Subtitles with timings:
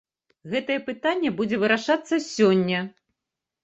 [0.53, 2.79] Гэтае пытанне будзе вырашацца сёння.